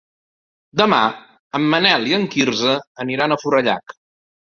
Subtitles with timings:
[0.79, 1.01] Demà
[1.59, 2.73] en Manel i en Quirze
[3.05, 3.95] aniran a Forallac.